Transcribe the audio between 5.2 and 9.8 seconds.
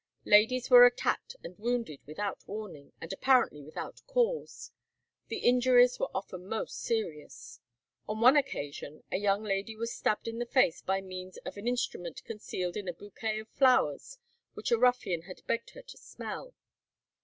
The injuries were often most serious. On one occasion a young lady